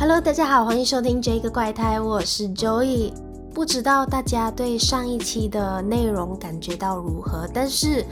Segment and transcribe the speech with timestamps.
[0.00, 3.12] Hello，大家好，欢迎收听这个怪胎，我是 Joey。
[3.52, 7.48] 不知道大家对上一期的内容感觉到如何？
[7.52, 8.04] 但是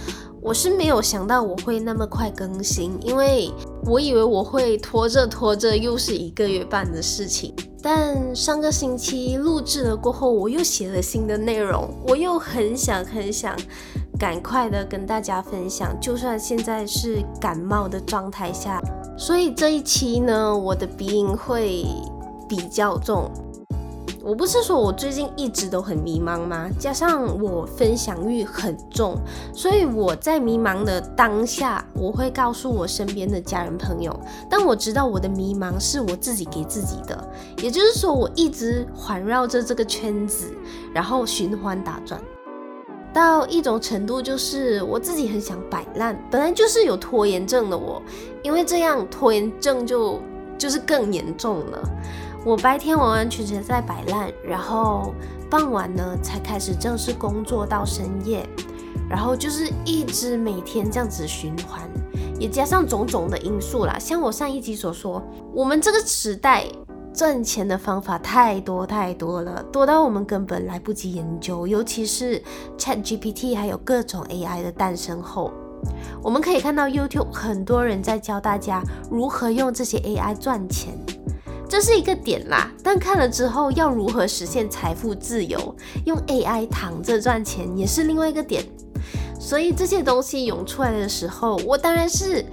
[0.43, 3.53] 我是没有想到我会那么快更新，因为
[3.85, 7.55] 我以为我会拖着拖着又是一个月半的事情。
[7.81, 13.57] 但上个星期录制了过后，我又写了新的内容，我又很想很想
[14.19, 18.83] 赶快的跟大家分享，就算现在是感冒的状态下。
[19.17, 21.87] 所以这一期呢，我的鼻音会
[22.49, 23.31] 比较重。
[24.23, 26.69] 我不是说我最近一直都很迷茫吗？
[26.81, 29.17] 加上我分享欲很重，
[29.55, 34.19] 所以我在迷茫的当下，我会告诉我身边的家人朋友。
[34.51, 37.29] 但我知道我的迷茫是我自己给自己的，
[37.63, 40.53] 也就是说，我一直环绕着这个圈子，
[40.93, 42.21] 然后循环打转。
[43.17, 46.15] 到一种程度，就是我自己很想摆烂。
[46.31, 48.03] 本来就是有拖延症的我，
[48.43, 50.21] 因为这样拖延症就
[50.59, 51.83] 就是更严重了。
[52.45, 55.15] 我白天完完全全在摆烂，然后
[55.49, 58.47] 傍晚呢才开始正式工作到深夜，
[59.09, 61.81] 然后就是一直每天这样子循环，
[62.39, 63.99] 也加上种种的因素啦。
[63.99, 65.23] 像我上一集所说，
[65.55, 66.67] 我们这个时代。
[67.17, 71.67] 赚钱的方法太多太多了，多到我们根本来不及研究。
[71.67, 72.43] 尤其是
[72.77, 75.51] ChatGPT 还有各种 AI 的诞生后，
[76.23, 80.93] 我们可以看到 YouTube 很多人在教大家如何用这些 AI 赚钱，
[81.67, 82.71] 这是一个点啦。
[82.83, 88.63] 但看了之后，要如何实现财富自由，用 AI 躺着赚钱也是另外一个点。
[89.41, 92.45] 所以这些东西涌出来的时候，我当然是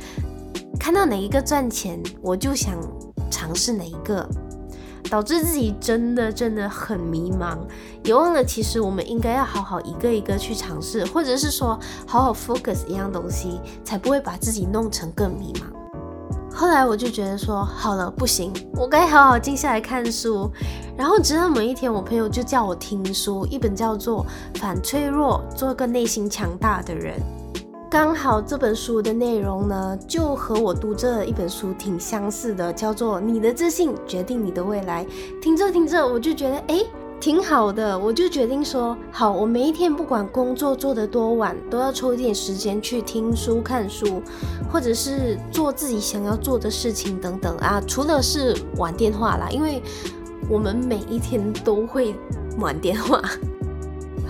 [0.79, 2.79] 看到哪一个赚钱，我就想
[3.29, 4.25] 尝试哪一个。
[5.09, 7.57] 导致自己真的真的很迷茫，
[8.03, 15.61] 也忘了其实我们应该要好好一个一个去尝试，或者是说好好 focus 一样东西，才不会把自己弄成更迷茫。
[16.55, 20.49] 后来我就觉得说，好了，不行，我该好好静下来看书。
[20.95, 24.23] 然后直到某一天，我朋友就叫我听书，一本叫做
[24.59, 27.19] 《反脆弱，做个内心强大的人》。
[27.93, 35.05] 刚好这本书的内容呢，就和我读这一本书挺相似的，叫做《你的自信决定你的未来》。
[35.39, 36.87] 听着听着，我就觉得诶，
[37.19, 44.23] 挺好的，我就决定说，好，我每一天不管工作做得多晚，都要抽一点时间去听书、看书，
[44.71, 47.79] 或者是做自己想要做的事情等等啊。
[47.87, 49.83] 除了是玩电话啦，因为
[50.49, 52.15] 我们每一天都会
[52.57, 53.21] 玩电话。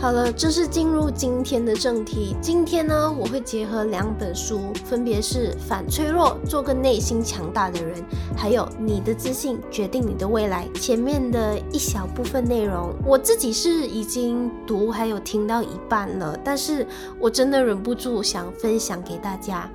[0.04, 2.36] 好了，这是进入今天的正题。
[2.42, 8.02] 今天呢，我会结合两本书，分别是《反脆弱，做个内心强大的人》，
[8.36, 10.68] 还有《你的自信决定你的未来》。
[10.78, 16.86] 前面的一小部分内容，我自己是已经读还有听到一半了，但是
[17.18, 19.72] 我真的忍不住想分享给大家。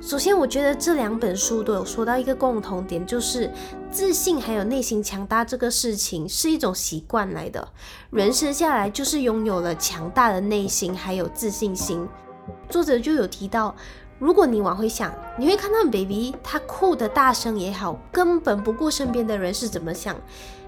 [0.00, 3.50] 首先，我觉得这两本书都有说到一个共同点，就是
[3.90, 7.66] 自信还有内心强大这个事情是一种习惯来的。
[8.10, 12.08] 人生下来就是拥有了强大的内心还有自信心。
[12.68, 13.74] 作者就有提到，
[14.18, 20.16] 如果你往回想，你会看到 baby 他哭的大声也好，根本不顾身边的人是怎么想，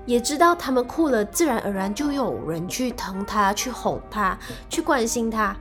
[0.06, 4.38] 也知道他们哭了，自然而然就有人去疼他、去哄他、
[4.68, 5.56] 去关心他。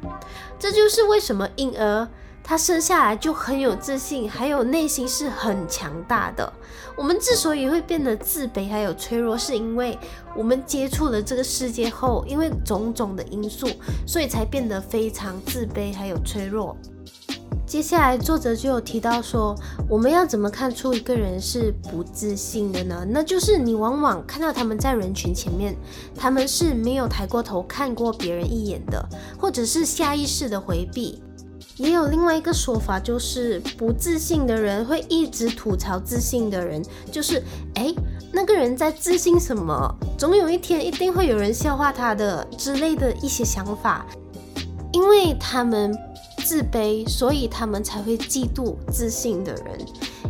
[0.59, 2.07] 这就是为什么婴儿。
[2.43, 6.51] 他生下来就很有自信，还有内心是很强大的。
[6.95, 9.97] 我们之所以会变得自卑还有脆弱，是因为
[10.35, 13.67] 我们接触了这个世界后，因为种种的因素，
[14.05, 16.75] 所以才变得非常自卑还有脆弱。
[17.65, 19.55] 接下来作者就有提到说，
[19.89, 23.03] 我们要怎么看出一个人是不自信的呢？
[23.09, 25.75] 那就是你往往看到他们在人群前面，
[26.13, 29.03] 他们是没有抬过头看过别人一眼的，
[29.39, 31.23] 或者是下意识的回避。
[31.77, 37.41] 也有另外一个说法，就是不自信的人会一直吐槽自信的人，就是
[37.75, 37.95] 诶，
[38.31, 39.95] 那个人在自信什么？
[40.17, 44.05] 总有一天一定会有人笑话他的之类的一些想法，
[44.91, 45.97] 因为他们
[46.45, 49.79] 自卑，所以他们才会嫉妒自信的人。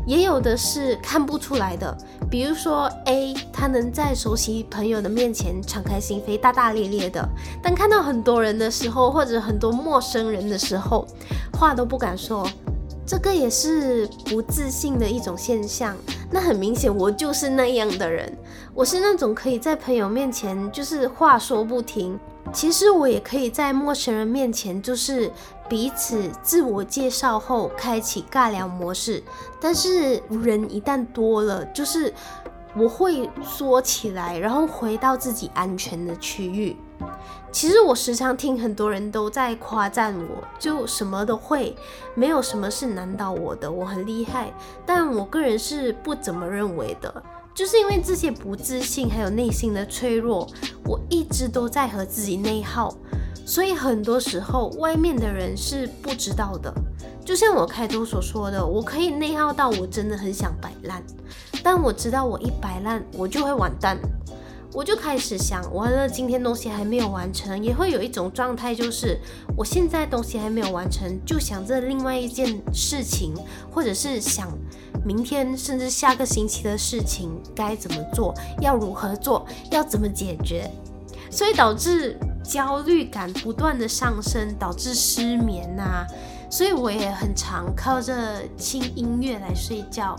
[0.06, 1.98] 也有的是看不出来的，
[2.30, 7.28] 比如说 A，他能在熟悉朋友的面前敞开心扉、大大咧咧的，
[7.62, 11.08] 但看到很多人的时候，或者很多陌生人的时候，
[11.58, 12.48] 话都不敢说。
[13.06, 15.96] 这个也是不自信的一种现象。
[16.32, 18.36] 那很明显，我就是那样的人。
[18.74, 22.18] 我是那种可以在朋友面前就是话说不停，
[22.54, 25.32] 其实我也可以在陌生人面前就是。
[25.70, 29.24] 彼此自我介绍后，开启尬聊模式。
[29.62, 32.14] 但是人一旦多了，就是
[32.76, 36.76] 我会缩起来，然后回到自己安全的区域。
[37.52, 41.76] 其实我时常听很多人都在夸赞我，就什么都会，
[42.14, 44.54] 没有什么是难倒我的，我很厉害。
[44.86, 47.24] 但我个人是不怎么认为的。
[47.56, 50.48] 就是因为这些不自信，还有内心的脆弱，
[50.86, 52.96] 我一直都在和自己内耗，
[53.46, 56.74] 所以很多时候外面的人是不知道的。
[57.24, 61.04] 就像我开头所说的，我可以内耗到我真的很想摆烂，
[61.62, 63.98] 但我知道我一摆烂，我就会完蛋。
[64.74, 69.20] 我就开始想，完了，今天东西还没有完成，也会有一种状态，就是
[69.56, 73.36] 我现在东西还没有完成，就想着另外一件事情，
[73.70, 74.52] 或者是想
[75.06, 80.70] 明天甚至下个星期的事情该怎么做，要如何做，要怎么解决，
[81.30, 86.06] 所以导致焦虑感不断的上升，导致失眠啊。
[86.50, 90.16] 所以我也很常靠着听音乐来睡觉，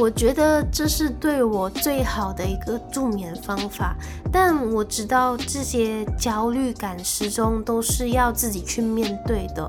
[0.00, 3.94] 我觉得这是对我最好的一个助眠方法。
[4.32, 9.68] 但我知道这些焦虑感始终都是要自己去面对的，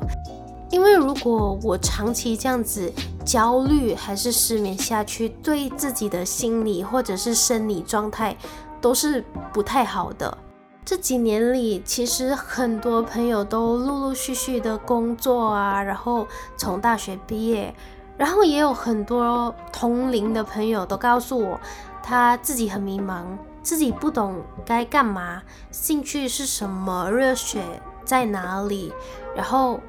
[0.75, 2.92] 因为如果我长期这样子
[3.24, 8.36] 焦虑还是失眠下去，对自己的心理或者是生理状态
[8.81, 9.24] 都是
[9.54, 10.38] 不太好的。
[10.83, 16.27] 这几年里，其实很多朋友都陆陆续续的工作啊，然后
[16.57, 17.74] 从大学毕业，
[18.18, 21.57] 然后也有很多同龄的朋友都告诉我，
[22.04, 23.24] 他自己很迷茫，
[23.63, 25.42] 自己不懂该干嘛，
[25.72, 27.63] 兴趣是什么，热血
[28.04, 28.92] 在哪里，
[29.35, 29.79] 然后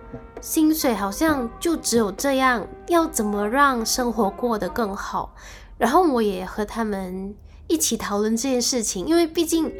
[0.40, 5.34] 薪水好像就只有这样，要怎么让生活过得更好？
[5.78, 7.34] 然后我也和他们
[7.68, 9.72] 一起讨论这件事情，因为毕竟。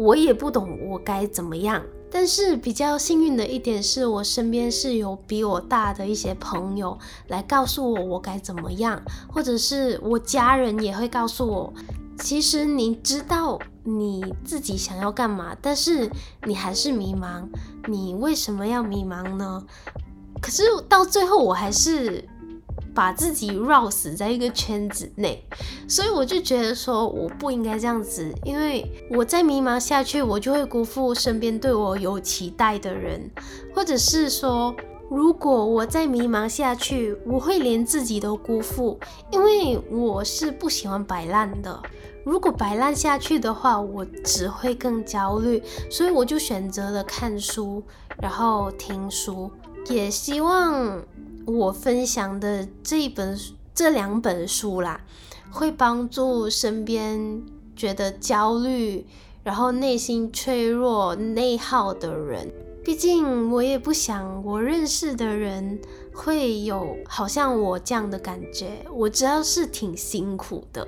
[0.00, 6.96] 我也不懂我该怎么样，但是比较幸运的一点是我身边是有比我大的一些朋友
[7.26, 11.74] 来告诉我我该怎么样，或者是我家人也会告诉我，
[12.18, 16.10] 其实你知道你自己想要干嘛，但是
[16.44, 17.46] 你还是迷茫，
[17.86, 19.64] 你为什么要迷茫呢？
[20.40, 22.24] 可是到最后我还是。
[22.94, 25.44] 把自己绕死在一个圈子内，
[25.88, 33.30] 所以我就觉得说我不应该这样子，因为我再迷茫下去，我就会辜负身边对我有期待的人，
[33.72, 34.74] 或者是说，
[35.08, 38.98] 如果我再迷茫下去，我会连自己都辜负，
[39.30, 41.80] 因为我是不喜欢摆烂的。
[42.28, 47.82] 如果摆烂下去的话，我只会更焦虑，所以我就选择了看书，
[48.20, 49.50] 然后听书，
[49.86, 51.02] 也希望。
[51.46, 53.34] 我分享的这一本、
[53.74, 55.00] 这两本书啦，
[55.50, 57.42] 会帮助身边
[57.74, 59.06] 觉得焦虑、
[59.42, 62.52] 然后内心脆弱、内耗的人。
[62.84, 65.80] 毕竟我也不想我认识的人
[66.12, 68.84] 会有好像我这样的感觉。
[68.92, 70.86] 我知道是挺辛苦的。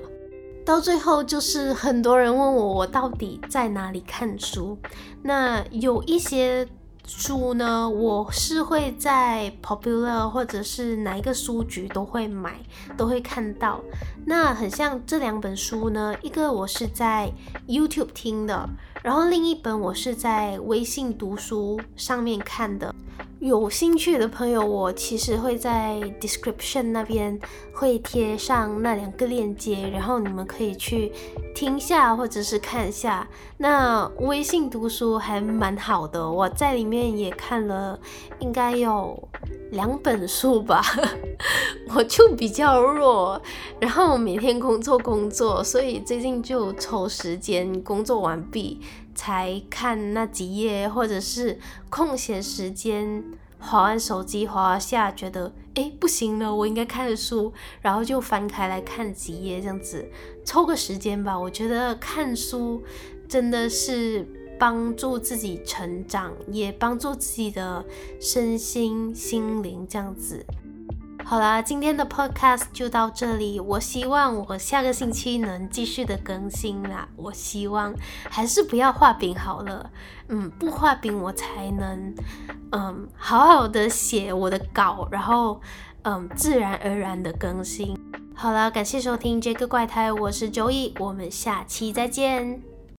[0.71, 4.79] 到最后就是很多人问我，我到底在哪里看书？
[5.21, 6.65] 那有一些。
[7.07, 12.61] 书呢，我是会在 Popular 或者是哪一个书局都会买，
[12.97, 13.81] 都会看到。
[14.27, 17.33] 那很像这两本书呢，一个我是在
[17.67, 18.69] YouTube 听的，
[19.03, 22.95] 然后另一本我是在微信读书上面看的。
[23.39, 27.41] 有兴趣的朋友，我其实会在 description 那边
[27.73, 31.11] 会贴上那两个链接，然后你们可以去
[31.55, 33.27] 听下或者是看下。
[33.57, 37.99] 那微信读书还蛮好的，我在里面也看了，
[38.41, 39.30] 应该有
[39.71, 40.83] 两本书吧。
[41.95, 43.41] 我就比较弱，
[43.81, 48.81] 然后每天工作工作，所以最近就抽时间工作完毕。
[49.13, 51.59] 才看那几页，或者是
[51.91, 53.23] 空闲时间
[53.59, 60.09] 滑完手机滑下，觉得诶不行了，我应该看书，然后就翻开来看几页，这样子
[60.43, 61.39] 抽个时间吧。
[61.39, 62.83] 我觉得看书
[63.29, 64.27] 真的是
[64.61, 67.83] 帮助自己成长，也帮助自己的
[68.21, 70.45] 身心心灵这样子。
[71.25, 73.59] 好啦，今天的 podcast 就到这里。
[73.59, 77.09] 我希望我下个星期能继续的更新啦。
[77.17, 77.95] 我希望
[78.29, 79.91] 还是不要画饼好了，
[80.29, 82.15] 嗯，不画饼我才能
[82.73, 85.59] 嗯好好的写我的稿，然后
[86.03, 87.97] 嗯自然而然的更新。
[88.35, 92.80] 好啦，感谢收听这个怪胎，我是 Joey，我们下期再见。